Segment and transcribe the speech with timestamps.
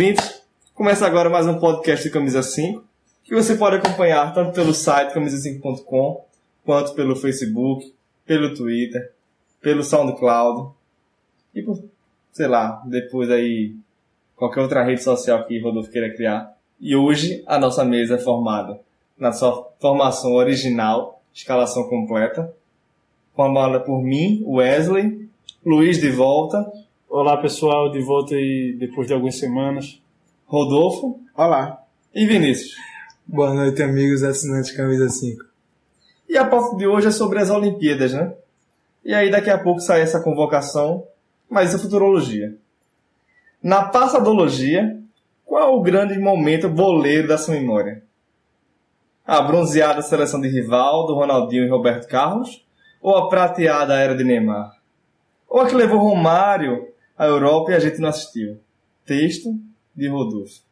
[0.00, 0.42] Ouvintes.
[0.72, 2.82] Começa agora mais um podcast de Camisa 5,
[3.22, 6.24] que você pode acompanhar tanto pelo site camisa5.com,
[6.64, 7.92] quanto pelo Facebook,
[8.24, 9.12] pelo Twitter,
[9.60, 10.70] pelo SoundCloud
[11.54, 11.84] e por,
[12.32, 13.74] sei lá, depois aí
[14.34, 16.50] qualquer outra rede social que Rodolfo queira criar.
[16.80, 18.80] E hoje a nossa mesa é formada
[19.18, 22.50] na sua formação original, escalação completa,
[23.36, 25.28] formada por mim, Wesley,
[25.62, 26.72] Luiz de volta,
[27.12, 30.00] Olá pessoal, de volta aí depois de algumas semanas.
[30.46, 31.82] Rodolfo Olá.
[32.14, 32.76] e Vinícius.
[33.26, 35.44] Boa noite, amigos assinantes Camisa 5.
[36.28, 38.32] E a pauta de hoje é sobre as Olimpíadas, né?
[39.04, 41.04] E aí daqui a pouco sai essa convocação,
[41.50, 42.56] mas isso é futurologia.
[43.60, 44.96] Na passadologia,
[45.44, 48.04] qual o grande momento boleiro da sua memória?
[49.26, 52.64] A bronzeada seleção de Rivaldo, Ronaldinho e Roberto Carlos?
[53.02, 54.78] Ou a prateada era de Neymar?
[55.48, 56.89] Ou a que levou Romário
[57.20, 58.58] à Europa e a gente não assistiu?
[59.04, 59.54] Texto
[59.94, 60.62] de Rodolfo.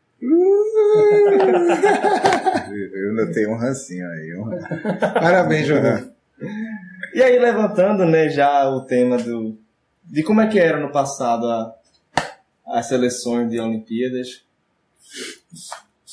[2.73, 4.35] Eu ainda tenho um rancinho aí.
[4.35, 4.49] Um...
[5.13, 6.11] Parabéns, João.
[7.13, 9.59] E aí, levantando né, já o tema do,
[10.05, 11.75] de como é que era no passado a,
[12.69, 14.43] as seleções de Olimpíadas.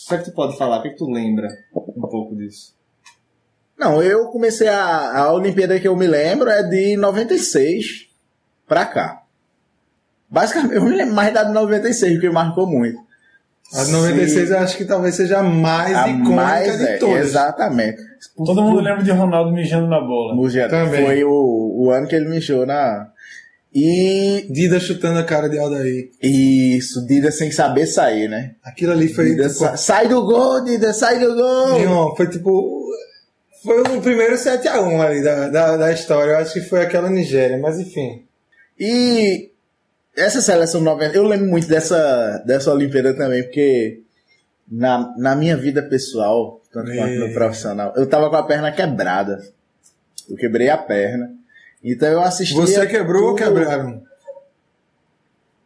[0.05, 0.80] O que é que tu pode falar?
[0.80, 2.75] O que é que tu lembra um pouco disso?
[3.77, 8.09] Não, eu comecei a, a Olimpíada que eu me lembro é de 96
[8.67, 9.25] pra cá.
[10.36, 13.00] Basicamente, eu me lembro mais da de 96, porque marcou muito.
[13.73, 16.97] A de 96 eu acho que talvez seja a mais A icônica mais, de é,
[16.97, 17.25] todas.
[17.27, 18.03] Exatamente.
[18.36, 20.50] Todo mundo lembra de Ronaldo mijando na bola.
[20.50, 21.05] Geral, Também.
[21.05, 23.08] Foi o, o ano que ele mexeu na.
[23.73, 26.10] E Dida chutando a cara de Aldair.
[26.21, 28.55] isso, Dida sem saber sair, né?
[28.61, 29.30] Aquilo ali foi.
[29.31, 31.80] Dida tipo, sa- sai do gol, Dida, sai do gol!
[31.80, 32.83] Não, foi tipo.
[33.64, 36.31] Foi o primeiro 7x1 ali da, da, da história.
[36.33, 38.26] Eu acho que foi aquela Nigéria, mas enfim.
[38.77, 39.55] E
[40.15, 44.02] essa seleção 90, eu lembro muito dessa, dessa Olimpíada também, porque
[44.70, 47.33] na, na minha vida pessoal, tanto quanto no É.
[47.33, 49.42] profissional, eu tava com a perna quebrada.
[50.30, 51.31] Eu quebrei a perna.
[51.83, 52.55] Então eu assisti.
[52.55, 54.02] Você quebrou ou quebraram?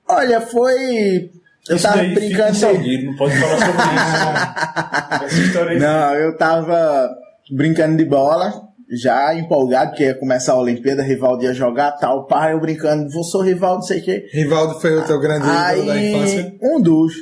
[0.07, 1.31] Olha, foi.
[1.67, 2.55] Eu Isso tava brincando.
[2.55, 5.19] Salgueiro, não pode falar sobre isso.
[5.19, 5.25] Não.
[5.25, 5.79] Essa história aí.
[5.79, 7.15] Não, eu tava
[7.51, 12.53] brincando de bola, já empolgado, que ia começar a Olimpíada, Rivaldo ia jogar tal, pai,
[12.53, 14.27] eu brincando, vou sou Rivaldo, não sei o quê.
[14.31, 16.39] Rivaldo foi o teu grande ídolo da infância.
[16.39, 17.13] Aí, um dos.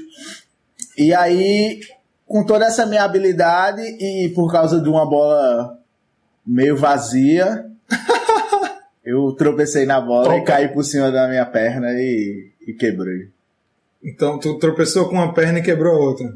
[0.97, 1.81] E aí,
[2.25, 5.77] com toda essa minha habilidade e por causa de uma bola
[6.45, 7.65] meio vazia,
[9.03, 13.29] eu tropecei na bola e caí por cima da minha perna e, e quebrei.
[14.01, 16.33] Então tu tropeçou com uma perna e quebrou a outra.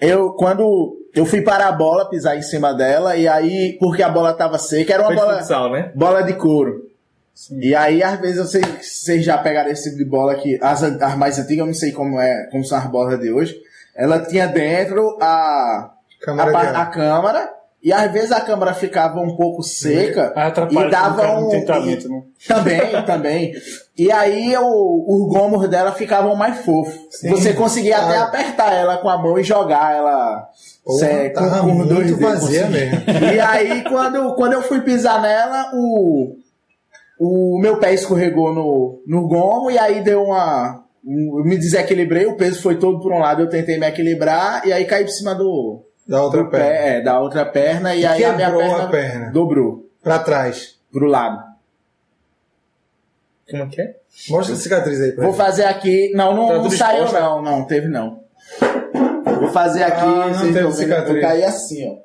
[0.00, 4.08] Eu, quando eu fui parar a bola, pisar em cima dela, e aí, porque a
[4.08, 5.92] bola tava seca, era uma Foi bola, futsal, né?
[5.94, 6.90] bola de couro.
[7.60, 10.58] E aí, às vezes, eu sei que vocês já pegaram esse tipo de bola que
[10.62, 13.56] as, as mais antigas, eu não sei como é, como são as bolas de hoje.
[13.96, 15.90] Ela tinha dentro a,
[16.20, 16.76] Câmara a, ar.
[16.76, 20.32] a câmara, e às vezes a câmara ficava um pouco seca.
[20.36, 21.52] Atrapalha e dava um.
[21.52, 22.22] e- né?
[22.46, 23.52] Também, também.
[23.96, 26.94] E aí o, os gomos dela ficavam mais fofos.
[27.10, 27.30] Sim.
[27.30, 28.24] Você conseguia até Ah.
[28.24, 30.48] apertar ela com a mão e jogar ela
[30.84, 32.98] Porra, cê- tava muito dedos, vazia mesmo.
[33.34, 36.34] E aí, quando, quando eu fui pisar nela, o,
[37.20, 40.82] o meu pé escorregou no, no gomo e aí deu uma.
[41.06, 44.66] um- Eu me desequilibrei, o peso foi todo por um lado, eu tentei me equilibrar
[44.66, 46.66] e aí caí por cima do, Da outra perna.
[46.68, 49.30] pé, é, da outra perna, e, E aí a minha perna, a perna.
[49.32, 50.78] dobrou Pra trás.
[50.92, 51.42] pro lado.
[53.50, 53.96] Como é que é?
[54.28, 55.42] Mostra a cicatriz aí pra Vou ele.
[55.42, 56.12] fazer aqui.
[56.14, 57.20] Não, não, Tá não saiu, exposto?
[57.22, 58.22] não, não, teve não.
[59.40, 61.16] Vou fazer aqui, Ah, não teve cicatriz.
[61.16, 61.96] eu caí assim, ó.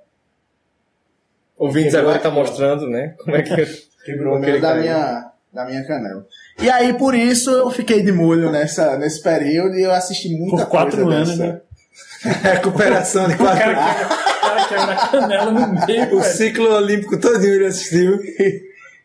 [1.65, 3.15] Ouvintes Quebrou agora tá mostrando, né?
[3.19, 3.55] Como é que.
[4.05, 4.81] Quebrou meio da caiu.
[4.83, 6.25] minha, da minha canela.
[6.61, 10.57] E aí, por isso, eu fiquei de molho nessa, nesse período e eu assisti muita
[10.63, 11.53] Por quatro coisa anos, dessa.
[11.53, 11.61] né?
[12.41, 16.23] Recuperação de quatro O cara caiu na canela no meio, O velho.
[16.35, 18.19] ciclo olímpico todinho ele assistiu.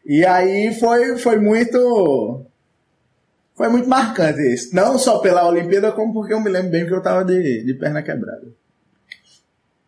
[0.06, 2.44] E aí foi, foi muito.
[3.54, 4.74] Foi muito marcante isso.
[4.74, 7.74] Não só pela Olimpíada, como porque eu me lembro bem que eu tava de, de
[7.74, 8.46] perna quebrada.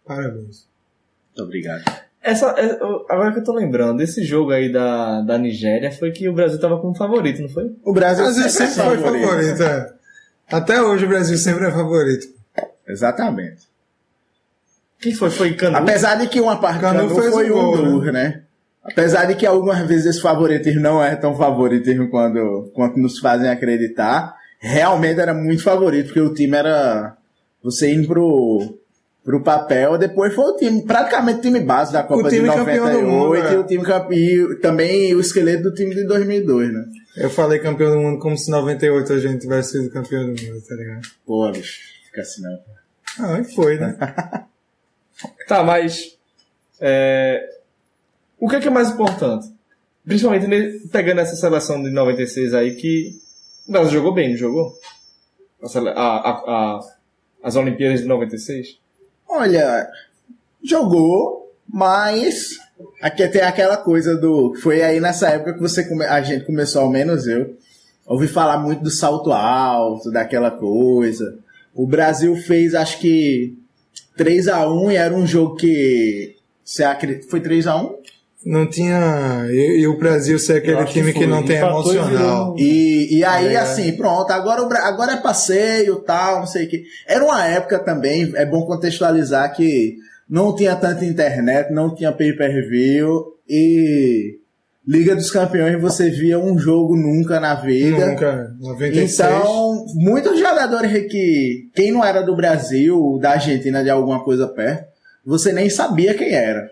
[0.07, 0.67] Parabéns.
[1.29, 1.83] Muito obrigado.
[2.23, 2.73] Essa, é,
[3.11, 6.59] agora que eu tô lembrando, esse jogo aí da, da Nigéria foi que o Brasil
[6.61, 7.75] tava como favorito, não foi?
[7.85, 9.63] O Brasil, O Brasil sempre foi favorito.
[9.63, 9.93] é.
[10.51, 12.29] Até hoje o Brasil sempre é favorito.
[12.87, 13.69] Exatamente.
[14.99, 15.31] Quem foi?
[15.31, 15.77] Foi Canu?
[15.77, 18.43] Apesar de que uma parte Canu Canu fez foi o gol, dos, né?
[18.83, 23.49] Apesar de que algumas vezes esse favoritismo não é tão favoritismo quando, quanto nos fazem
[23.49, 27.17] acreditar, realmente era muito favorito, porque o time era.
[27.63, 28.79] Você indo pro,
[29.25, 33.03] pro papel, depois foi o time, praticamente o time base da Copa de campeão do
[33.03, 33.59] 98 mundo, e é.
[33.59, 36.85] o time campeão, também o esqueleto do time de 2002, né?
[37.17, 40.63] Eu falei campeão do mundo como se 98 a gente tivesse sido campeão do mundo,
[40.69, 41.09] tá ligado?
[41.25, 41.81] Pô, bicho,
[42.15, 42.59] fica assim não.
[43.19, 43.97] Ah, foi, né?
[45.47, 46.19] Tá, mas.
[46.81, 47.49] é,
[48.39, 49.47] o que é, que é mais importante?
[50.05, 53.17] Principalmente pegando essa seleção de 96 aí, que
[53.69, 54.73] o Brasil jogou bem, não jogou?
[55.63, 56.81] A- a- a-
[57.43, 58.79] as Olimpíadas de 96?
[59.29, 59.89] Olha,
[60.63, 62.59] jogou, mas
[63.01, 64.55] aqui tem aquela coisa do.
[64.57, 67.57] Foi aí nessa época que você come- a gente começou, ao menos eu,
[68.05, 71.39] ouvi falar muito do salto alto, daquela coisa.
[71.75, 73.59] O Brasil fez, acho que
[74.17, 76.37] 3 a 1 e era um jogo que.
[76.65, 77.27] Você acredita?
[77.29, 77.97] Foi 3 a 1
[78.47, 79.47] Não tinha.
[79.51, 81.27] E, e o Brasil ser Eu aquele que time que, foi.
[81.27, 82.57] não tem e emocional.
[82.59, 83.57] E, e aí, É.
[83.59, 86.85] assim, pronto, agora, o agora é passeio tal, não sei o que.
[87.09, 89.97] Era uma época também, é bom contextualizar que
[90.29, 94.39] não tinha tanta internet, não tinha pay-per-view e
[94.87, 98.07] Liga dos Campeões você via um jogo nunca na vida.
[98.07, 98.55] Nunca.
[98.61, 99.15] 96.
[99.31, 104.85] Então, muitos jogadores que, quem não era do Brasil, da Argentina, de alguma coisa perto,
[105.25, 106.71] você nem sabia quem era.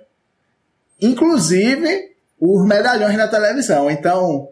[1.01, 2.11] Inclusive,
[2.41, 3.91] os medalhões na televisão.
[3.91, 4.49] Então,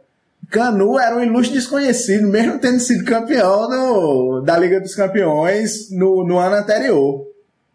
[0.51, 6.27] Canu era um ilustre desconhecido, mesmo tendo sido campeão no- da Liga dos Campeões no,
[6.27, 7.27] no ano anterior.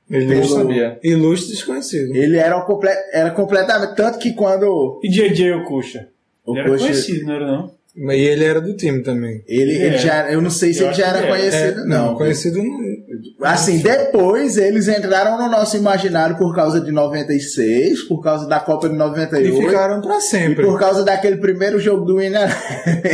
[0.10, 1.00] Ilustre, Pelo- sabia.
[1.04, 2.16] ilustre desconhecido.
[2.16, 3.96] Ele era, um comple- era completamente.
[3.96, 5.00] Tanto que quando.
[5.04, 6.08] E JJ Ocuxa?
[6.46, 7.72] O Ele era conhecido, não era não?
[7.98, 9.42] Mas ele era do time também.
[9.48, 9.98] ele, Ele ele é.
[9.98, 11.28] já Eu não sei se Eu ele já era é.
[11.30, 12.16] conhecido, É, não.
[12.16, 13.48] conhecido não.
[13.48, 18.90] Assim, depois eles entraram no nosso imaginário por causa de 96, por causa da Copa
[18.90, 20.66] de E 98 ficaram pra e sempre.
[20.66, 22.50] por causa daquele primeiro jogo do Winner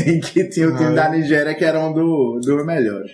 [0.07, 3.11] em que tinha o time Ah, da Nigéria que era um do- dos melhores.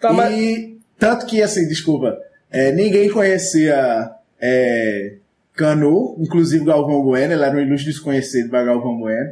[0.00, 0.68] Tá, e mas.
[0.98, 2.16] tanto que, assim, desculpa,
[2.52, 4.10] é, ninguém conhecia
[4.40, 5.14] é,
[5.54, 9.30] Canu, inclusive Galvão Bueno, ele era um ilustre desconhecido para Galvão Bueno.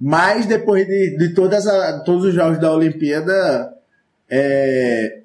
[0.00, 3.72] Mas depois de, de todas a- todos os jogos da Olimpíada,
[4.30, 5.18] é,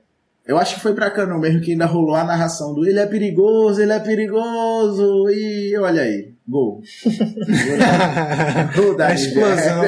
[0.48, 3.06] eu acho que foi pra Canu mesmo que ainda rolou a narração do ele é
[3.06, 6.82] perigoso, ele é perigoso, e olha aí, gol.
[8.76, 9.82] Gol da A explosão.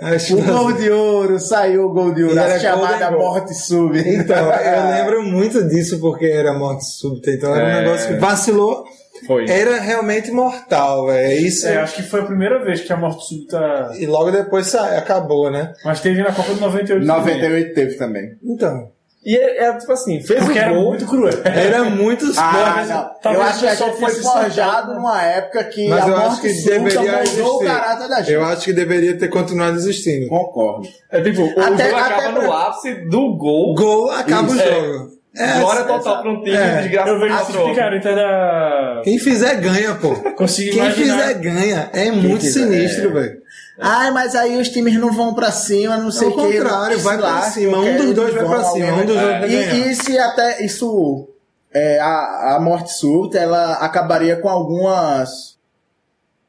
[0.00, 0.58] A O explosão.
[0.58, 3.96] gol de ouro, saiu o gol de ouro, E a era chamada morte sub.
[3.98, 7.30] Então, eu lembro muito disso porque era morte súbita.
[7.30, 7.82] Então era um É.
[7.82, 8.84] negócio que vacilou.
[9.26, 9.48] Foi.
[9.48, 11.46] Era realmente mortal, velho.
[11.46, 11.68] Isso.
[11.68, 13.92] É, acho que foi a primeira vez que a morte súbita.
[13.96, 15.72] E logo depois sa- acabou, né?
[15.84, 17.06] Mas teve na Copa de 98.
[17.06, 17.34] também.
[17.36, 18.32] 98 teve também.
[18.42, 18.90] Então.
[19.24, 20.82] E é, é, tipo assim, fez Porque o era gol.
[20.84, 21.34] muito cruel.
[21.44, 23.32] Era muito Ah, não.
[23.32, 26.52] eu acho que gente foi forjado numa época que Mas a eu acho morte que
[26.64, 28.32] deveria o caráter da gente.
[28.32, 30.26] Eu acho que deveria ter continuado existindo.
[30.28, 30.88] Concordo.
[31.10, 33.74] É tipo, o Até- jogo até acaba pra- no ápice do gol.
[33.76, 34.56] Gol, acaba Isso.
[34.56, 35.12] o jogo.
[35.34, 36.82] É, Glória total pra um time É.
[36.82, 37.10] desgraçado.
[37.14, 39.00] Eu vejo esse picareta era.
[39.04, 40.14] Quem fizer ganha, pô.
[40.32, 41.18] Consegui Quem imaginar.
[41.20, 41.90] fizer ganha.
[41.94, 43.12] É muito fizer, sinistro, é.
[43.12, 43.41] velho.
[43.82, 46.58] Ai, mas aí os times não vão pra cima, não sei Ao o que.
[46.58, 47.78] contrário, vai pra cima.
[47.78, 49.50] Um dos dois vai pra cima, um dos dois vai.
[49.50, 51.28] E, e se até isso.
[51.72, 55.58] é, a, a morte súbita, ela acabaria com algumas.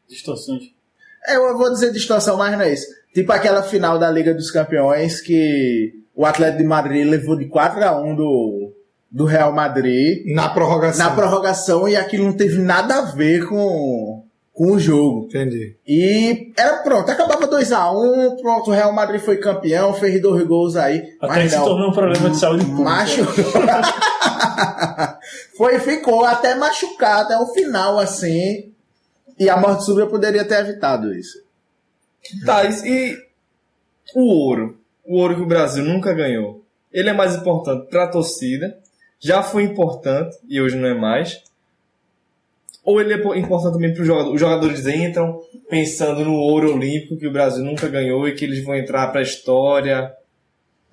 [0.07, 0.63] Distorções.
[1.27, 2.87] É, Eu vou dizer distorção, mas não é isso.
[3.13, 7.83] Tipo aquela final da Liga dos Campeões que o Atlético de Madrid levou de 4
[7.83, 8.73] a 1 do,
[9.09, 11.05] do Real Madrid Na prorrogação.
[11.09, 14.22] na prorrogação e aquilo não teve nada a ver com,
[14.53, 15.25] com o jogo.
[15.25, 15.75] Entendi.
[15.85, 20.99] E era pronto, acabava 2x1, pronto, o Real Madrid foi campeão, fez dois gols aí.
[21.19, 22.83] Até mas que se não, tornou um problema de saúde pública.
[22.83, 23.25] macho.
[25.57, 28.71] foi, ficou até machucar até o final, assim.
[29.39, 31.41] E a morte súbita poderia ter evitado isso.
[32.45, 33.17] Tá, e, e
[34.15, 34.77] o ouro?
[35.03, 36.63] O ouro que o Brasil nunca ganhou.
[36.91, 38.77] Ele é mais importante para a torcida.
[39.19, 41.41] Já foi importante e hoje não é mais.
[42.85, 44.33] Ou ele é po- importante também para os jogadores?
[44.35, 48.63] Os jogadores entram pensando no ouro olímpico que o Brasil nunca ganhou e que eles
[48.63, 50.11] vão entrar para a história.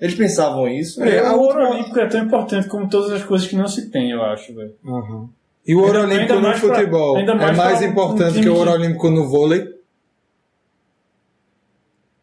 [0.01, 1.03] Eles pensavam isso?
[1.03, 3.67] É, a o ouro última- olímpico é tão importante como todas as coisas que não
[3.67, 4.73] se tem, eu acho, velho.
[4.87, 5.29] Aham.
[5.67, 7.91] E o ouro Ainda- olímpico ainda no mais pra- futebol é mais mais pra um
[7.91, 9.69] importante time que o ouro olímpico no vôlei?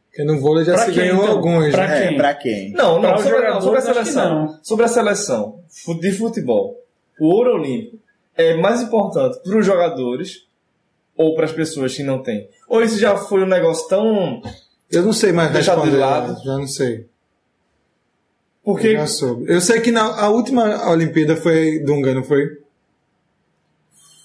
[0.09, 1.35] Porque no vôlei já Pra se quem, ganhou então?
[1.35, 1.71] alguns.
[1.71, 2.03] Pra né?
[2.03, 2.17] É, quem?
[2.17, 2.71] pra quem?
[2.71, 4.59] Não, não, sobre, não, sobre a seleção.
[4.63, 5.59] Sobre a seleção
[5.99, 6.75] de futebol.
[7.19, 7.97] O ouro olímpico
[8.37, 10.47] é mais importante para os jogadores
[11.15, 12.47] ou para as pessoas que não têm?
[12.69, 14.41] Ou isso já foi um negócio tão.
[14.91, 16.35] Eu não sei mais Deixado de lado.
[16.43, 17.05] Já não sei.
[18.63, 18.87] Porque.
[18.87, 19.45] Eu já soube.
[19.51, 22.59] Eu sei que na a última Olimpíada foi Dunga, não foi?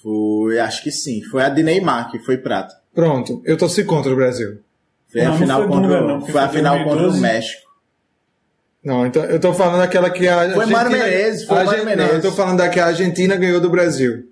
[0.01, 1.21] Foi, acho que sim.
[1.23, 2.75] Foi a de Neymar, que foi prata.
[2.93, 4.59] Pronto, eu torci contra o Brasil.
[5.11, 6.73] Foi Não, a não final foi contra, Dunga, o- não, porque foi a foi final
[6.79, 7.21] contra o 2012.
[7.21, 7.72] México.
[8.83, 10.77] Não, então eu tô falando daquela que a Foi Argentina...
[10.77, 12.07] Mano Menezes, foi a Argen- Menezes.
[12.07, 14.27] Não, eu tô falando da que a Argentina ganhou do Brasil.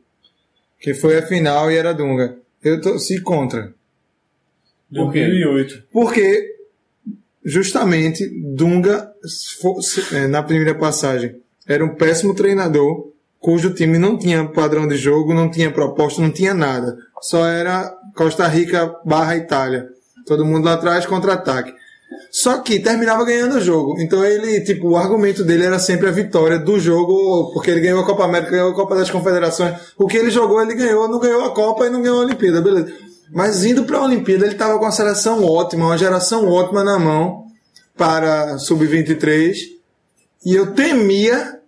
[0.80, 2.38] Que foi a final e era Dunga.
[2.64, 3.74] Eu torci contra.
[4.94, 5.20] Por quê?
[5.22, 5.84] 2008.
[5.92, 6.56] Porque
[7.44, 9.12] justamente Dunga,
[10.14, 11.36] eh, na primeira passagem,
[11.68, 16.32] era um péssimo treinador, cujo time não tinha padrão de jogo, não tinha proposta, não
[16.32, 16.98] tinha nada.
[17.22, 19.88] Só era Costa Rica barra Itália.
[20.26, 21.74] Todo mundo lá atrás, contra-ataque.
[22.30, 24.00] Só que terminava ganhando o jogo.
[24.00, 28.02] Então ele, tipo, o argumento dele era sempre a vitória do jogo, porque ele ganhou
[28.02, 29.76] a Copa América, ganhou a Copa das Confederações.
[29.98, 32.62] O que ele jogou, ele ganhou, não ganhou a Copa e não ganhou a Olimpíada,
[32.62, 32.94] beleza.
[33.34, 37.00] Mas indo para a Olimpíada, ele estava com uma seleção ótima, uma geração ótima na
[37.00, 37.46] mão
[37.98, 39.56] para sub-23.
[40.46, 41.60] E eu temia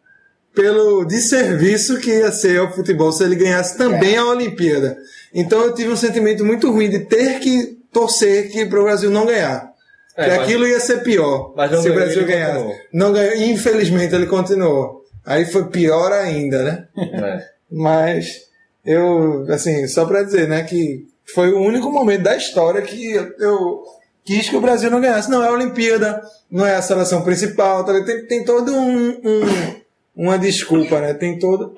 [0.54, 4.98] pelo desserviço que ia ser ao futebol se ele ganhasse também a Olimpíada.
[5.34, 9.10] Então eu tive um sentimento muito ruim de ter que torcer que para o Brasil
[9.10, 9.73] não ganhar.
[10.16, 12.54] É, que aquilo ia ser pior Mas não se o Brasil ganhasse.
[12.54, 12.76] continuou.
[12.94, 13.36] Não ganhou.
[13.36, 15.04] Infelizmente ele continuou.
[15.26, 16.88] Aí foi pior ainda, né?
[16.98, 17.48] É.
[17.72, 18.42] Mas
[18.86, 23.82] eu, assim, só pra dizer, né, que foi o único momento da história que eu,
[24.26, 25.32] quis que o Brasil não ganhasse.
[25.32, 29.76] Não é a Olimpíada, não é a seleção principal, tá tem, tem todo um, um-
[30.16, 31.14] uma desculpa, né?
[31.14, 31.74] Tem todo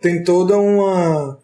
[0.00, 1.38] tem toda uma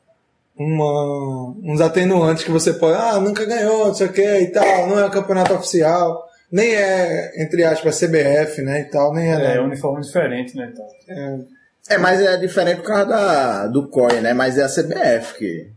[0.58, 4.88] uma uns atenuantes que você pode, ah, nunca ganhou, não sei o que e tal,
[4.88, 9.36] não é o campeonato oficial, nem é entre aspas CBF, né, e tal, nem é,
[9.52, 10.72] É, é uniforme diferente, né?
[10.72, 11.46] Então.
[11.88, 14.32] É, mas é diferente por causa da, do COI, né?
[14.32, 15.70] Mas é a CBF que,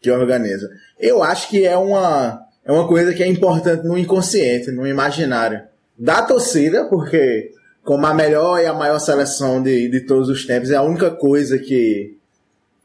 [0.00, 0.68] que organiza.
[0.98, 5.62] Eu acho que é uma, é uma coisa que é importante no inconsciente, no imaginário
[5.96, 7.52] da torcida, porque
[7.84, 11.10] como a melhor e a maior seleção de, de todos os tempos, é a única
[11.10, 12.16] coisa que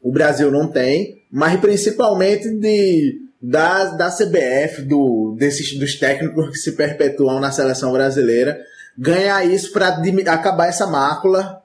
[0.02, 6.58] o Brasil não tem, mas principalmente de, da, da CBF, do, desses, dos técnicos que
[6.58, 8.58] se perpetuam na seleção brasileira,
[8.96, 11.62] ganhar isso para acabar essa mácula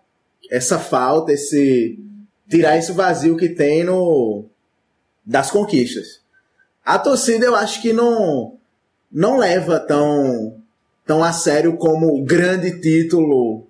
[0.53, 1.99] essa falta, esse
[2.47, 4.45] tirar esse vazio que tem no
[5.25, 6.21] das conquistas.
[6.85, 8.57] A torcida eu acho que não
[9.11, 10.57] não leva tão
[11.05, 13.65] tão a sério como o grande título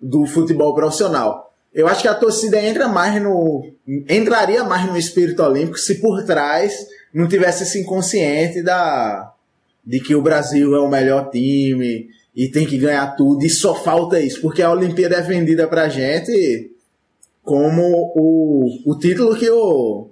[0.00, 1.54] do futebol profissional.
[1.72, 6.24] Eu acho que a torcida entra mais no entraria mais no espírito olímpico se por
[6.24, 6.74] trás
[7.12, 9.32] não tivesse esse inconsciente da
[9.84, 13.74] de que o Brasil é o melhor time e tem que ganhar tudo, e só
[13.74, 16.72] falta isso, porque a Olimpíada é vendida pra gente
[17.42, 20.08] como o, o título que o,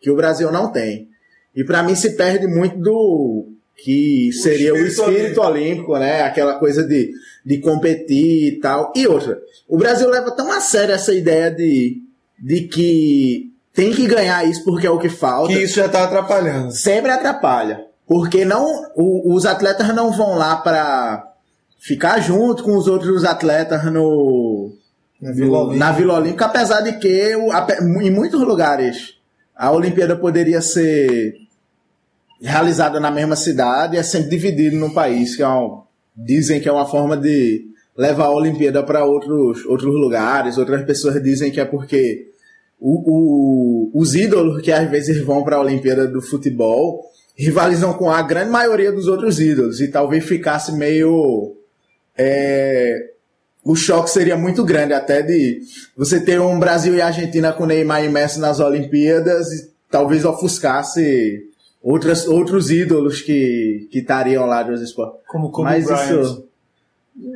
[0.00, 1.08] que o Brasil não tem.
[1.54, 6.22] E pra mim se perde muito do que seria o espírito espírito olímpico, né?
[6.22, 7.12] Aquela coisa de,
[7.44, 8.92] de competir e tal.
[8.94, 12.00] E outra, o Brasil leva tão a sério essa ideia de,
[12.40, 16.04] de que tem que ganhar isso porque é o que falta Que isso já tá
[16.04, 16.70] atrapalhando.
[16.72, 17.84] sempre atrapalha.
[18.06, 18.64] Porque não,
[18.96, 21.30] o- os atletas não vão lá para
[21.78, 24.72] ficar junto com os outros atletas no,
[25.20, 25.78] Na Vila no- Olímpica.
[25.84, 29.14] na Vila Olímpica, apesar de que o- ape- em muitos lugares
[29.54, 31.34] a Olimpíada poderia ser
[32.40, 35.82] realizada na mesma cidade é sempre dividido no país, que é um,
[36.16, 37.64] dizem que é uma forma de
[37.96, 40.56] levar a Olimpíada para outros, outros lugares.
[40.56, 42.27] Outras pessoas dizem que é porque
[42.80, 47.04] o- o- os ídolos que às vezes vão para a Olimpíada do futebol
[47.36, 51.54] rivalizam com a grande maioria dos outros ídolos e talvez ficasse meio
[52.16, 53.10] é,
[53.64, 55.60] o choque seria muito grande até de
[55.96, 61.44] você ter um Brasil e Argentina com Neymar e Messi nas Olimpíadas e talvez ofuscasse
[61.82, 65.20] outras, outros ídolos que que estariam lá dos esportes.
[65.28, 66.20] Como Kobe Mas Bryant.
[66.22, 66.47] isso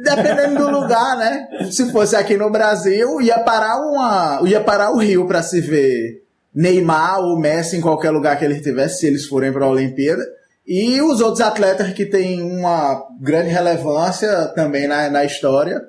[0.04, 1.48] dependendo do lugar, né?
[1.70, 6.22] Se fosse aqui no Brasil, ia parar uma, ia parar o Rio para se ver
[6.54, 10.24] Neymar ou Messi em qualquer lugar que ele estivesse, se eles forem para a Olimpíada.
[10.66, 15.82] E os outros atletas que têm uma grande relevância também na, na história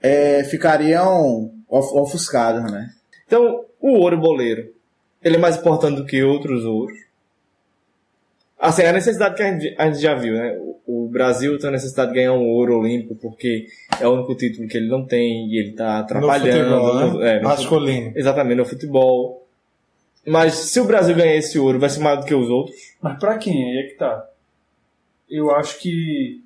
[0.00, 2.88] é, ficariam of- ofuscados, né?
[3.26, 4.62] Então, o ouro boleiro,
[5.22, 6.96] ele é mais importante do que outros ouros.
[8.58, 10.58] Assim, a necessidade que a gente, a gente já viu, né?
[10.58, 13.66] O, o Brasil tem a necessidade de ganhar um ouro olímpico porque
[14.00, 16.70] é o único título que ele não tem e ele tá atrapalhando.
[16.70, 17.36] no futebol, né?
[17.36, 18.12] é, no Masculino.
[18.16, 19.46] Exatamente, no futebol.
[20.26, 22.76] Mas se o Brasil ganhar esse ouro, vai ser maior do que os outros?
[23.00, 23.54] Mas pra quem?
[23.54, 24.26] Aí é que tá.
[25.30, 26.42] Eu acho que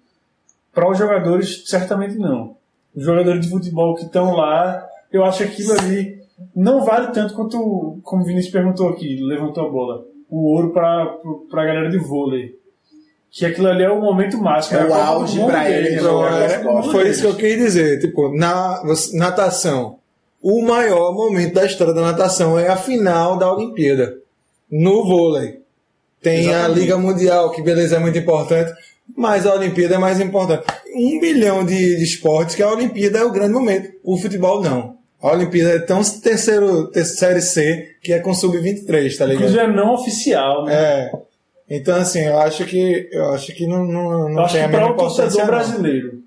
[0.72, 2.56] para os jogadores, certamente não.
[2.94, 6.20] Os jogadores de futebol que estão lá, eu acho que aquilo ali
[6.54, 11.18] não vale tanto quanto, como o Vinícius perguntou aqui, levantou a bola, o ouro para
[11.52, 12.54] a galera de vôlei.
[13.30, 14.78] Que aquilo ali é o momento máximo.
[14.78, 16.52] É a o auge deles, eles, né?
[16.52, 18.00] É a Mundo Foi isso que eu queria dizer.
[18.00, 19.98] Tipo, na natação,
[20.42, 24.16] o maior momento da história da natação é a final da Olimpíada.
[24.70, 25.60] No vôlei.
[26.22, 26.80] Tem a Exatamente.
[26.80, 28.72] Liga Mundial, que beleza é muito importante,
[29.14, 30.64] mas a Olimpíada é mais importante.
[30.94, 33.92] Um bilhão de, de esportes que a Olimpíada é o grande momento.
[34.02, 34.96] O futebol não.
[35.22, 39.32] A Olimpíada é tão terceiro, ter- série C que é com sub-23, tá ligado?
[39.34, 40.74] Inclusive é não oficial, né?
[40.74, 41.12] É.
[41.70, 44.66] Então, assim, eu acho que, eu acho que não, não, não Eu acho tem a
[44.66, 45.44] que para mesma importância.
[45.46, 46.22] brasileiro.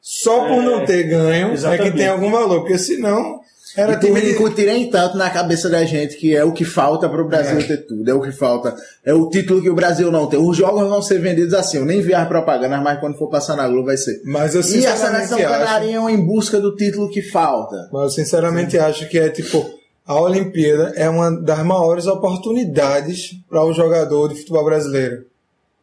[0.00, 1.90] Só por É, não ter ganho é exatamente.
[1.92, 3.40] que tem algum valor, porque senão
[3.76, 7.08] era E time de- incutirem tanto na cabeça da gente que é o que falta
[7.08, 7.62] pro Brasil É.
[7.62, 8.74] ter tudo, é o que falta.
[9.04, 10.38] É o título que o Brasil não tem.
[10.40, 13.56] Os jogos vão ser vendidos assim, eu nem vi as propagandas, mas quando for passar
[13.56, 14.20] na Globo vai ser.
[14.24, 17.88] Mas eu E a seleção acho, ganhariam em busca do título que falta.
[17.92, 19.68] mas eu sinceramente acho que é tipo
[20.06, 25.24] a Olimpíada é uma das maiores oportunidades para o jogador de futebol brasileiro.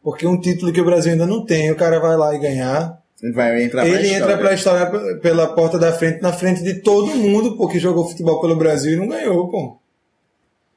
[0.02, 2.98] Porque um título que o Brasil ainda não tem, o cara vai lá e ganhar.
[3.32, 4.16] Vai entrar Ele história.
[4.22, 8.08] entra pra história p- pela porta da frente, na frente de todo mundo, porque jogou
[8.08, 9.76] futebol pelo Brasil e não ganhou, pô.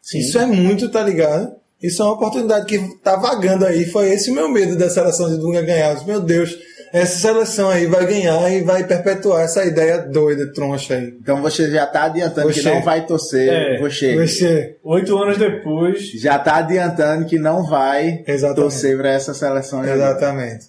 [0.01, 0.20] Sim.
[0.20, 1.51] Isso é muito, tá ligado?
[1.82, 3.86] Isso é uma oportunidade que tá vagando aí.
[3.86, 6.04] Foi esse o meu medo da seleção de Dunga ganhar.
[6.08, 6.58] Meu Deus,
[6.94, 11.13] essa seleção aí vai ganhar e vai perpetuar essa ideia doida, troncha aí.
[11.22, 13.50] Então você já tá adiantando que não vai torcer.
[13.51, 14.16] É, você.
[14.16, 18.62] Você, Oito anos depois, Já tá adiantando que não vai Exatamente.
[18.62, 19.82] torcer pra essa seleção.
[19.82, 19.92] aí.
[19.92, 20.66] exatamente.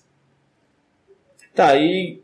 [1.59, 2.23] Tá, e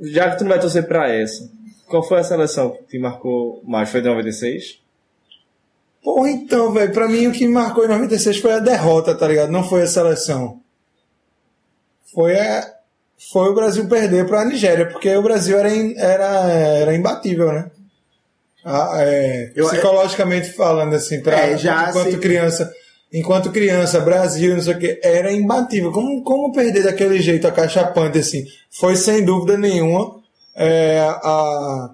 [0.00, 1.46] já que tu não vai torcer pra essa,
[1.86, 3.90] qual foi a seleção que te marcou mais?
[3.90, 4.80] Foi de 96?
[6.02, 9.28] Porra, então, velho, pra mim o que me marcou em 96 foi a derrota, tá
[9.28, 9.50] ligado?
[9.52, 10.58] Não foi a seleção.
[12.14, 12.66] Foi, a,
[13.30, 17.70] foi o Brasil perder pra Nigéria, porque o Brasil era, in- era, era imbatível, né?
[18.64, 22.72] Ah, é, Eu- psicologicamente falando, assim, pra, É, já enquanto se- criança.
[23.12, 25.92] Enquanto criança, Brasil, não sei o que, era imbatível.
[25.92, 28.44] Como, como perder daquele jeito acachapante, assim?
[28.70, 30.20] Foi sem dúvida nenhuma
[30.54, 31.90] é, a,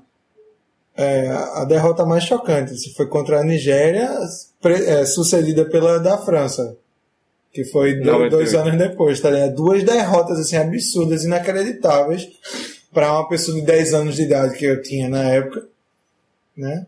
[0.97, 2.73] é, a derrota mais chocante.
[2.73, 4.11] Assim, foi contra a Nigéria,
[4.61, 6.77] pre- é, sucedida pela da França.
[7.53, 8.31] Que foi do- 98.
[8.31, 9.55] dois anos depois, tá ligado?
[9.55, 12.27] Duas derrotas assim, absurdas, inacreditáveis
[12.93, 15.67] para uma pessoa de 10 anos de idade que eu tinha na época.
[16.57, 16.87] Né?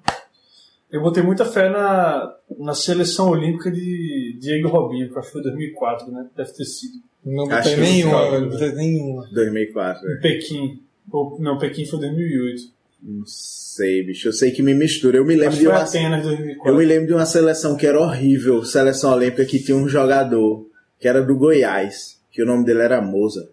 [0.94, 5.42] Eu botei muita fé na, na seleção olímpica de Diego Robinho, que acho que foi
[5.42, 6.24] 2004, né?
[6.36, 7.02] Deve ter sido.
[7.24, 8.48] Não botei nenhuma, não.
[8.48, 9.28] botei nenhuma.
[9.34, 10.08] 2004.
[10.08, 10.82] Em Pequim.
[11.10, 12.62] Ou, não, Pequim foi 2008.
[13.02, 14.28] Não sei, bicho.
[14.28, 15.16] Eu sei que me mistura.
[15.16, 15.82] Eu me lembro Acho de uma.
[15.82, 16.76] Atenas Eu 2004.
[16.76, 20.64] me lembro de uma seleção que era horrível, seleção olímpica, que tinha um jogador
[21.00, 23.50] que era do Goiás, que o nome dele era Moza.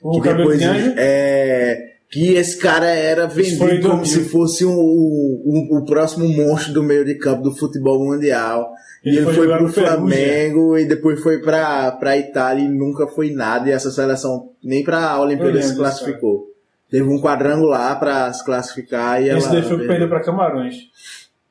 [0.00, 4.04] O que depois é que esse cara era vendido como 2000.
[4.04, 8.72] se fosse um- o, o, próximo monstro do meio de campo do futebol mundial.
[9.04, 9.68] Ele e ele foi foi pro.
[9.72, 13.68] Flamengo e depois foi pra, pra Itália e nunca foi nada.
[13.68, 16.48] E essa seleção nem pra Olimpíada se classificou.
[16.90, 19.60] Teve um quadrangular pra se classificar e Esse ela.
[19.60, 20.74] daí foi perdeu pra Camarões.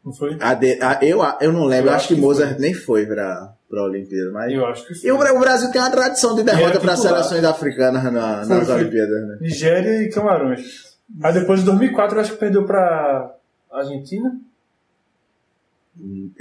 [0.05, 0.37] Não foi?
[0.39, 2.61] A de- a- eu, eu não lembro, Eu acho acho que, que Mozart foi.
[2.61, 4.31] nem foi pra, pra Olimpíada.
[4.31, 4.53] Mas...
[4.53, 5.09] Eu acho que foi.
[5.09, 8.55] E o, Bra- o Brasil tem uma tradição de derrota para seleções africanas na- Foi,
[8.57, 8.75] nas foi.
[8.75, 9.27] Olimpíadas.
[9.27, 9.37] Né?
[9.41, 10.97] Nigéria e Camarões.
[11.23, 13.35] Aí depois de 2004 eu acho que perdeu pra
[13.71, 14.39] Argentina.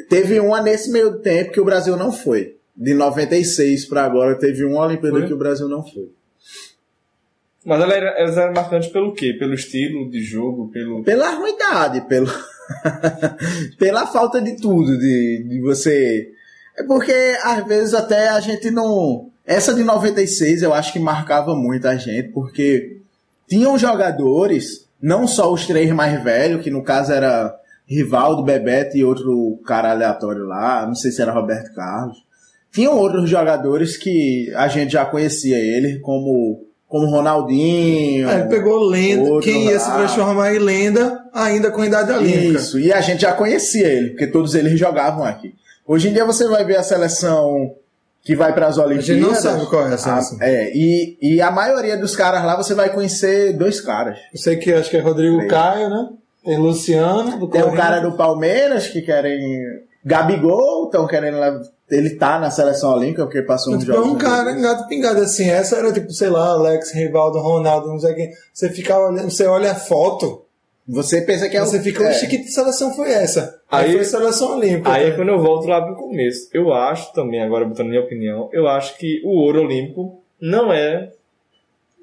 [0.08, 2.56] Teve uma nesse meio tempo que o Brasil não foi.
[2.76, 5.26] De 96 para agora, teve uma Olimpíada Foi?
[5.26, 6.08] que o Brasil não foi.
[7.64, 9.32] Mas ela era- elas eram marcantes pelo quê?
[9.36, 11.02] Pelo estilo de jogo, pelo...
[11.02, 12.28] Pela ruindade, pelo...
[13.78, 16.30] pela falta de tudo, de, de você.
[16.76, 19.28] É porque às vezes até a gente não.
[19.44, 22.98] Essa de 96 eu acho que marcava muito a gente, porque
[23.48, 27.54] tinham jogadores, não só os três mais velhos, que no caso era
[27.86, 32.18] Rivaldo, Bebeto e outro cara aleatório lá, não sei se era Roberto Carlos.
[32.70, 38.28] Tinham outros jogadores que a gente já conhecia ele, como, como Ronaldinho.
[38.28, 39.96] É, ele pegou lenda, quem ia se lá.
[39.96, 42.58] transformar em lenda ainda com idade olímpica.
[42.58, 45.54] Isso, e a gente já conhecia ele, porque todos eles jogavam aqui.
[45.86, 47.74] Hoje em dia você vai ver a seleção
[48.22, 49.06] que vai para as Olimpíadas.
[49.06, 50.36] gente não sabe qual é a seleção.
[50.40, 54.18] Ah, é, e, e a maioria dos caras lá você vai conhecer dois caras.
[54.32, 55.46] Eu sei que acho que é Rodrigo.
[55.48, 56.08] Caio, né?
[56.44, 57.76] Tem Luciano, do Tem o Corinthians.
[57.76, 59.40] cara do Palmeiras que querem.
[60.04, 61.38] Gabigol, estão querendo.
[61.38, 65.20] lev- Ele tá na seleção olímpica porque passou uns Tipo, é um cara gato pingado
[65.20, 65.48] assim.
[65.50, 68.30] Essa era tipo, sei lá, Alex, Rivaldo, Ronaldo, não sei quem.
[68.52, 70.42] Você fica olhando, você olha a foto,
[70.88, 71.66] Você pensa que é o.
[71.66, 72.26] você fica, é.
[72.26, 73.60] que seleção foi essa?
[73.70, 74.90] Aí, Aí- foi seleção olímpica.
[74.90, 76.48] Aí é quando eu volto lá pro começo.
[76.54, 81.12] Eu acho também, agora botando minha opinião, eu acho que o ouro olímpico não é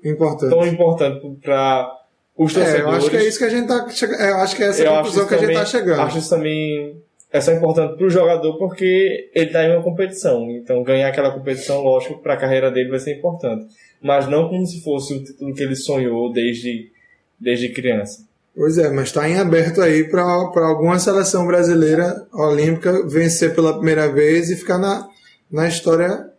[0.04, 0.50] Importante.
[0.52, 1.92] tão importante para
[2.38, 2.80] os É, torcedores.
[2.86, 4.22] eu acho que é isso que a gente tá chegando.
[4.22, 6.02] Eu acho que é essa Eu conclusão que a gente também- tá chegando.
[6.02, 10.52] Acho isso também é só importante pro jogador porque ele tá em uma competição.
[10.52, 13.66] Então ganhar aquela competição, lógico, para a carreira dele vai ser importante.
[14.00, 16.92] Mas não como se fosse o título que ele sonhou desde,
[17.40, 18.24] desde criança.
[18.56, 24.10] Pois é, mas está em aberto aí para alguma seleção brasileira olímpica vencer pela primeira
[24.12, 25.08] vez e ficar na,
[25.52, 26.32] na história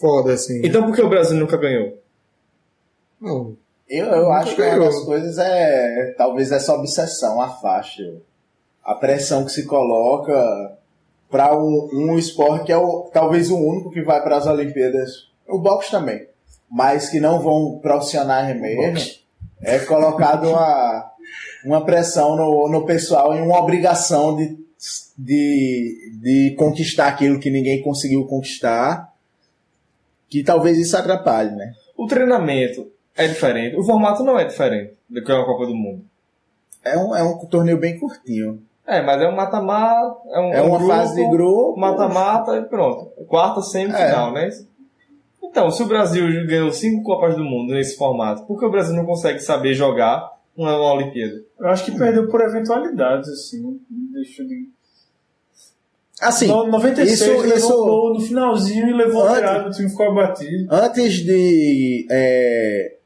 [0.00, 0.62] foda, assim.
[0.64, 1.98] Então por que o Brasil nunca ganhou?
[3.20, 3.56] Não,
[3.88, 4.86] Eu, eu acho que uma ganhou.
[4.86, 8.02] das coisas é talvez essa obsessão, a faixa.
[8.82, 10.72] A pressão que se coloca
[11.30, 15.28] para um, um esporte que é o, talvez o único que vai para as Olimpíadas.
[15.46, 16.26] O boxe também.
[16.68, 19.19] Mas que não vão profissionais mesmo.
[19.62, 21.12] É colocado uma,
[21.64, 24.58] uma pressão no, no pessoal e uma obrigação de,
[25.16, 29.12] de, de conquistar aquilo que ninguém conseguiu conquistar.
[30.28, 31.74] Que talvez isso atrapalhe, né?
[31.96, 33.76] O treinamento é diferente.
[33.76, 36.04] O formato não é diferente do que é uma Copa do Mundo.
[36.84, 38.62] É um, é um torneio bem curtinho.
[38.86, 40.16] É, mas é um mata-mata.
[40.30, 41.78] É, um, É um uma grupo, fase de grupo.
[41.78, 43.06] Mata-mata e pronto.
[43.26, 44.48] Quarta semifinal, né?
[45.50, 48.94] Então, se o Brasil ganhou cinco Copas do Mundo nesse formato, por que o Brasil
[48.94, 51.42] não consegue saber jogar uma, uma Olimpíada?
[51.58, 53.80] Eu acho que perdeu por eventualidades, assim.
[54.12, 54.68] Deixa de...
[56.20, 59.70] Assim, No- 96 isso- levou isso- gol no finalzinho e levou Antes- a virada, o
[59.72, 60.66] time ficou abatido.
[60.70, 62.96] antes de é,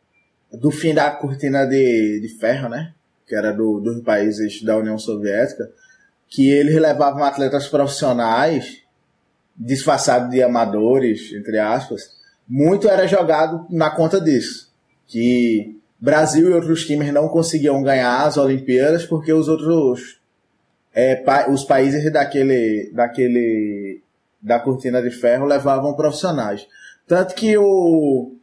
[0.53, 2.93] do fim da cortina de, de ferro, né?
[3.27, 5.71] Que era do- dos países da União Soviética,
[6.29, 8.83] que eles levavam atletas profissionais
[9.57, 12.13] disfarçados de amadores, entre aspas.
[12.49, 14.71] Muito era jogado na conta disso,
[15.07, 20.21] que Brasil e outros times não conseguiam ganhar as Olimpíadas porque os outros
[20.93, 24.03] é, pa- os países daquele daquele
[24.43, 26.67] da cortina de ferro levavam profissionais.
[27.07, 28.35] Tanto que o,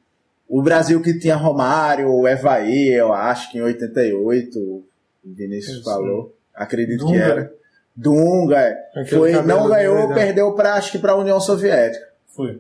[0.49, 4.83] o Brasil que tinha Romário, o Evaí, eu acho que em 88, o
[5.23, 5.83] Vinícius Isso.
[5.83, 7.23] falou, acredito que Dunga.
[7.23, 7.53] era.
[7.95, 8.75] Dunga, é.
[8.95, 10.15] Aquele foi, não ganhou, doidão.
[10.15, 12.07] perdeu para acho que para a União Soviética.
[12.35, 12.59] Foi.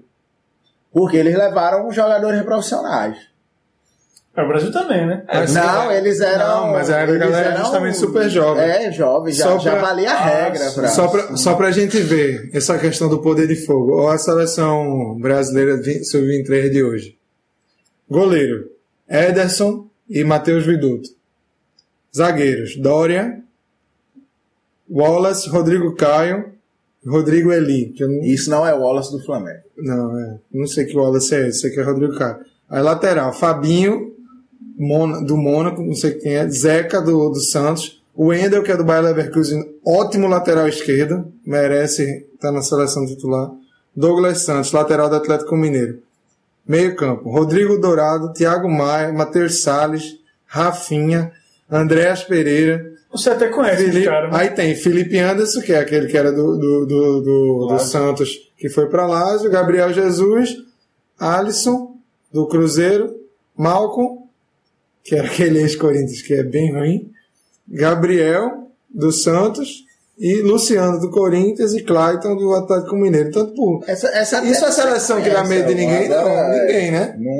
[0.91, 3.17] Porque eles levaram jogadores profissionais.
[4.35, 5.25] É, o Brasil também, né?
[5.27, 6.47] Mas- não, eles eram.
[6.67, 8.63] Não, mas a eles galera é eram- justamente super jovem.
[8.63, 10.71] É, jovem, já, Só já pra- valia a regra.
[10.71, 13.91] pra- Só pra, só pra gente ver essa questão do poder de fogo.
[13.93, 17.17] Ou a seleção brasileira vi- sub-23 de hoje.
[18.09, 18.69] Goleiro,
[19.09, 21.09] Ederson e Matheus Viduto.
[22.15, 23.41] Zagueiros, Dória,
[24.89, 26.53] Wallace, Rodrigo Caio,
[27.05, 27.89] Rodrigo Eli.
[27.95, 29.59] Que não, Isso não é o Wallace do Flamengo.
[29.77, 32.37] não, é, não sei que Wallace é esse, sei que é Rodrigo Caio.
[32.69, 34.13] Aí lateral, Fabinho,
[34.77, 38.77] Mona- do Mônaco, não sei quem é, Zeca do, do Santos, o Wendel, que é
[38.77, 43.49] do Bayer Leverkusen, ótimo lateral esquerdo, merece estar na seleção titular.
[43.95, 45.99] Douglas Santos, lateral do Atlético Mineiro.
[46.67, 51.31] Meio campo, Rodrigo Dourado, Thiago Maia, Matheus Salles, Rafinha,
[51.69, 54.37] Andréas Pereira, Você até conhece Felipe- esse cara, né?
[54.39, 57.79] Aí tem Felipe Anderson, que é aquele que era do, do, do, do- do.
[57.79, 60.55] Santos, que foi para Lázio, Gabriel Jesus,
[61.19, 61.95] Alisson,
[62.31, 63.15] do Cruzeiro,
[63.57, 64.19] Malcolm,
[65.03, 67.11] que era aquele ex-Corinthians que é bem ruim,
[67.67, 69.85] Gabriel, do Santos,
[70.17, 73.31] e Luciano, do Corinthians, e Clayton, do Atlético Mineiro.
[73.31, 73.83] Tanto por...
[73.87, 76.07] Essa, essa Isso é seleção que dá medo de ninguém?
[76.09, 77.15] Não, ninguém, né?
[77.17, 77.33] Não.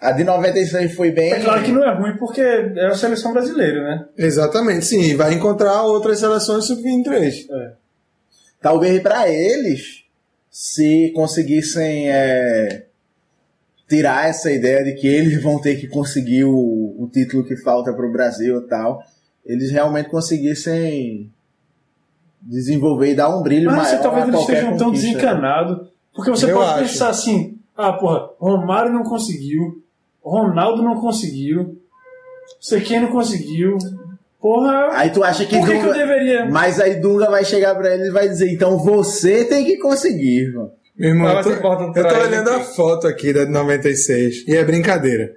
[0.00, 1.32] A de 96 foi bem.
[1.32, 4.06] É claro que não é ruim porque é a seleção brasileira, né?
[4.16, 5.02] Exatamente, sim.
[5.02, 7.34] E vai encontrar outras seleções sub-23.
[8.62, 10.04] Talvez para eles,
[10.50, 12.86] se conseguissem é,
[13.88, 16.54] tirar essa ideia de que eles vão ter que conseguir o,
[16.98, 19.02] o título que falta para o Brasil e tal,
[19.44, 21.30] eles realmente conseguissem
[22.40, 25.06] desenvolver e dar um brilho Mas maior você talvez a eles estejam tão conquista.
[25.08, 25.88] desencanados.
[26.14, 26.92] Porque você Eu pode acho.
[26.92, 29.82] pensar assim: ah, porra, Romário não conseguiu,
[30.22, 31.76] Ronaldo não conseguiu, não
[32.60, 33.78] sei quem não conseguiu.
[34.40, 36.46] Porra, Aí tu acha que, por que, que eu Dunga, deveria.
[36.46, 40.44] mas aí Dunga vai chegar para ele e vai dizer, então você tem que conseguir,
[40.46, 40.72] irmão.
[40.96, 44.44] Meu irmão, eu tô, eu tô pra olhando a que- foto aqui da de 96
[44.48, 45.32] e é brincadeira.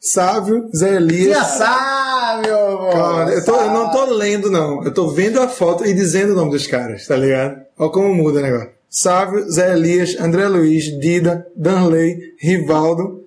[0.00, 1.36] Sávio, Zé Elias.
[1.36, 2.92] Já sabe, meu amor.
[2.92, 4.82] Calma, eu, tô- eu não tô lendo, não.
[4.84, 7.60] Eu tô vendo a foto e dizendo o nome dos caras, tá ligado?
[7.78, 8.70] Olha como muda o negócio.
[8.90, 13.21] Sávio, Zé Elias, André Luiz, Dida, Danley, Rivaldo.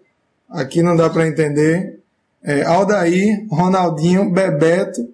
[0.56, 2.00] Aqui não dá pra entender.
[2.44, 5.10] É, Aldair, Ronaldinho, Bebeto.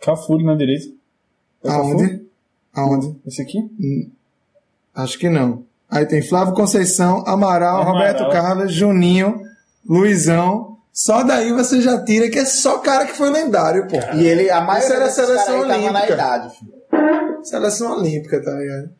[0.00, 0.86] Cafu na direita.
[1.62, 1.82] É o Cafu?
[1.90, 2.22] Aonde?
[2.74, 3.16] Aonde?
[3.26, 3.58] Esse aqui?
[4.94, 5.64] Acho que não.
[5.90, 7.92] Aí tem Flávio Conceição, Amaral, Amaral.
[7.92, 9.42] Roberto Carlos, Juninho,
[9.86, 10.78] Luizão.
[10.92, 13.96] Só daí você já tira que é só cara que foi lendário, pô.
[14.16, 16.14] E ele, a maioria Isso era seleção tava na olímpica.
[16.14, 16.58] idade.
[16.58, 16.72] filho.
[17.44, 18.90] Seleção Olímpica, tá ligado?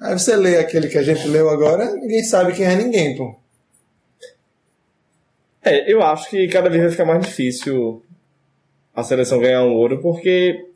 [0.00, 3.34] Aí você lê aquele que a gente leu agora, ninguém sabe quem é ninguém, pô.
[5.64, 8.02] É, eu acho que cada vez vai ficar mais difícil
[8.94, 10.66] a seleção ganhar um ouro, porque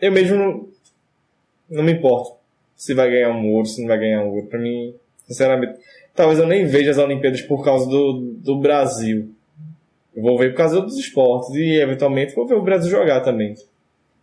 [0.00, 0.68] eu mesmo não,
[1.70, 2.36] não me importo
[2.76, 4.46] se vai ganhar um ouro, se não vai ganhar um ouro.
[4.46, 4.94] Pra mim,
[5.26, 5.78] sinceramente,
[6.14, 9.30] talvez eu nem veja as Olimpíadas por causa do, do Brasil.
[10.14, 13.54] Eu vou ver por causa dos esportes e eventualmente vou ver o Brasil jogar também.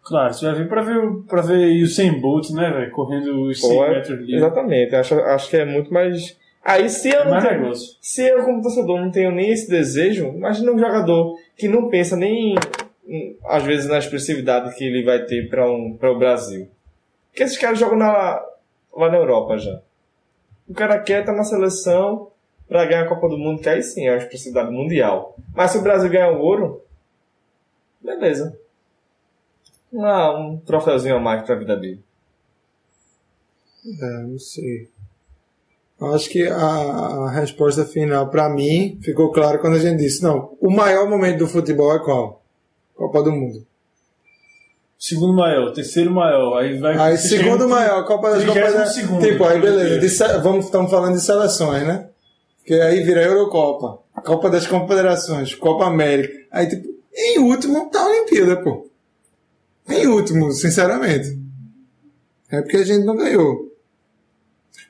[0.03, 2.91] Claro, você vai vir pra ver, pra ver o 100 Bolt, né, velho?
[2.91, 6.38] Correndo os 100 Pô, é- metros exatamente, acho, acho que é muito mais.
[6.63, 7.74] Aí se eu É não tenho-.
[8.02, 12.15] Se eu, como torcedor, não tenho nem esse desejo, imagina um jogador que não pensa
[12.15, 12.56] nem,
[13.08, 16.69] em- às vezes, na expressividade que ele vai ter para um, pra o Brasil.
[17.32, 18.43] Porque esses caras jogam na,
[18.95, 19.82] lá na Europa já.
[20.67, 22.30] O cara quer estar na seleção
[22.67, 25.36] para ganhar a Copa do Mundo, que aí sim é uma expressividade mundial.
[25.56, 26.84] Mas se o Brasil ganhar o ouro,
[28.02, 28.56] beleza.
[29.98, 32.00] Ah, um troféuzinho a mais pra vida dele.
[34.02, 34.88] É, não sei.
[36.02, 40.56] Acho que a, a resposta final para mim ficou clara quando a gente disse: não,
[40.62, 42.42] o maior momento do futebol é qual?
[42.96, 43.66] Copa do Mundo.
[44.98, 46.98] Segundo maior, terceiro maior, aí vai.
[46.98, 48.76] Aí, chega segundo no- maior, Copa das Copas.
[48.76, 50.00] é- segundo, tipo, aí beleza.
[50.00, 52.08] de vamos, estamos falando de seleções, né?
[52.66, 56.34] Que aí vira Eurocopa, Copa das Confederações, Copa América.
[56.52, 58.88] Aí, tipo, em último tá a Olimpíada, pô.
[59.90, 61.38] Em último, sinceramente.
[62.52, 63.68] É porque a gente não ganhou.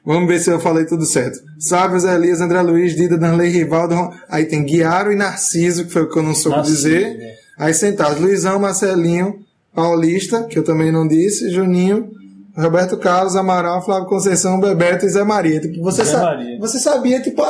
[0.05, 1.39] Vamos ver se eu falei tudo certo.
[1.59, 3.95] Sávio, Zé Elias, André Luiz, Dida, Danley, Rivaldo.
[4.29, 7.17] Aí tem Guiaro e Narciso, que foi o que eu não soube Narciso, dizer.
[7.17, 7.33] né?
[7.57, 9.39] Aí sentados, Luizão, Marcelinho,
[9.75, 12.09] Paulista, que eu também não disse, Juninho,
[12.57, 15.59] Roberto Carlos, Amaral, Flávio Conceição, Bebeto e Zé Maria.
[15.59, 16.57] Tipo, você, Zé sa- Maria.
[16.59, 17.43] você sabia, tipo,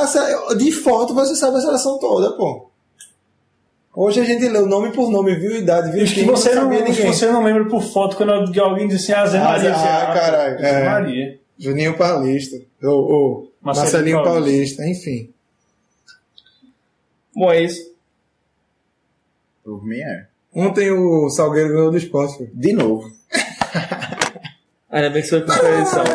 [0.58, 2.70] de foto você sabe a seleção toda, pô.
[3.96, 6.94] Hoje a gente lê o nome por nome, viu idade, viu que você não, ninguém.
[7.06, 9.74] você não lembra por foto quando alguém disse assim, ah, Zé Ah, Maria.
[9.74, 10.86] Você, ah, caralho, Zé é.
[11.60, 14.78] Juninho Paulista, ou, ou Marcelinho Marcelinho Paulista.
[14.82, 15.34] Paulista, enfim.
[17.36, 17.94] Bom, é isso.
[19.64, 20.26] Por mim é.
[20.54, 22.52] Ontem o Salgueiro ganhou do esporte, filho.
[22.54, 23.12] De novo.
[24.90, 26.04] Ainda bem que foi com a edição.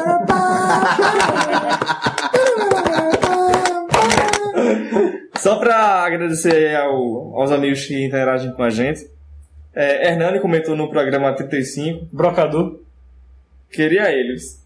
[5.39, 9.07] Só pra agradecer ao- aos amigos que interagem com a gente.
[9.75, 12.09] É, Hernani comentou no programa 35.
[12.13, 12.81] Brocador.
[13.71, 14.64] Queria eles.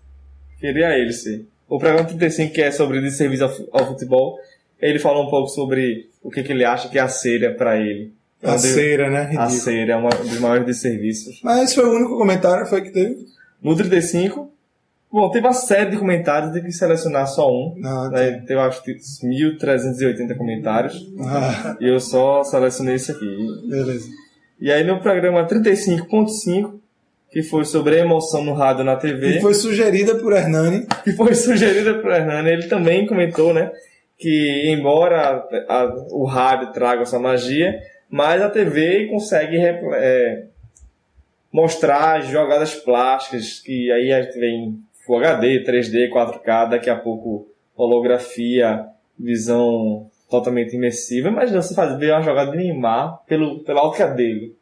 [0.60, 1.46] Queria eles, sim.
[1.68, 4.38] O programa 35, que é sobre desserviço ao, ao futebol,
[4.80, 7.76] ele falou um pouco sobre o que, que ele acha que é a cera pra
[7.76, 8.12] ele.
[8.42, 9.18] A Onde- cera, né?
[9.20, 9.50] A Ridículo.
[9.50, 11.40] cera é uma dos maiores desserviços.
[11.42, 13.26] Mas esse foi o único comentário foi que teve.
[13.62, 14.50] No 35,
[15.10, 17.74] bom, teve uma série de comentários, tive que selecionar só um.
[17.84, 18.18] Ah, tá.
[18.20, 18.30] Né?
[18.46, 20.94] Teve, eu acho que 1.380 comentários.
[21.20, 23.26] Ah, E eu só selecionei esse aqui.
[23.68, 24.08] beleza.
[24.60, 26.77] E aí no programa 35.5,
[27.30, 30.86] que foi sobre a emoção no rádio na TV, E foi sugerida por Hernani.
[31.04, 33.70] que foi sugerida por Hernani, ele também comentou, né?
[34.16, 37.78] Que embora a- a- o rádio traga essa magia,
[38.10, 40.44] mas a TV consegue é,
[41.52, 47.48] mostrar jogadas plásticas, que aí a gente vem Full HD, 3D, 4K, daqui a pouco
[47.76, 48.84] holografia,
[49.18, 51.28] visão totalmente imersiva.
[51.28, 54.54] Imagina você fazer ver uma jogada de Neymar pelo, pela ótica dele.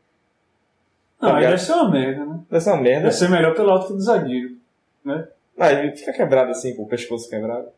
[1.21, 1.51] Não, aí Obrigado.
[1.53, 2.39] deve ser uma merda, né?
[2.51, 3.03] Deve ser uma merda.
[3.05, 4.51] Deve ser melhor pela ótica do zagueiro.
[5.05, 5.27] Né?
[5.59, 7.69] Ah, ele fica quebrado assim, com o pescoço quebrado.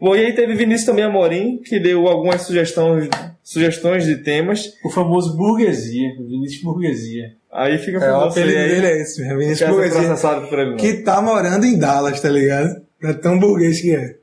[0.00, 3.10] Bom, e aí teve Vinícius também Amorim, que deu algumas sugestões,
[3.42, 4.72] sugestões de temas.
[4.82, 6.14] O famoso burguesia.
[6.16, 7.34] Vinícius Burguesia.
[7.52, 8.68] Aí fica É, o apelido aí.
[8.68, 9.38] dele é esse, mesmo.
[9.38, 10.40] Vinícius quer ser Burguesia.
[10.48, 10.76] por ele, não.
[10.78, 12.82] Que tá morando em Dallas, tá ligado?
[13.02, 14.16] É tão burguês que é.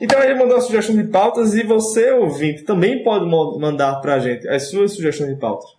[0.00, 4.46] Então ele mandou uma sugestão de pautas e você, ouvinte, também pode mandar pra gente
[4.48, 5.70] as suas sugestões de pautas.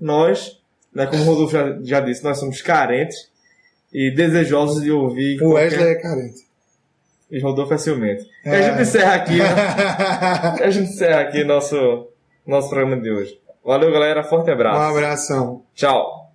[0.00, 0.60] Nós,
[0.94, 3.16] né, como o Rodolfo já, já disse, nós somos carentes
[3.92, 5.36] e desejosos de ouvir.
[5.36, 6.44] O qualquer- Wesley é carente.
[7.30, 8.24] E Rodolfo é ciumento.
[8.44, 8.56] E É.
[8.56, 9.44] a gente encerra aqui, né?
[10.64, 12.08] a gente encerra aqui nosso,
[12.46, 13.40] nosso programa de hoje.
[13.64, 14.22] Valeu, galera.
[14.22, 14.96] Forte um abraço.
[14.96, 15.62] abração.
[15.74, 16.30] Tchau.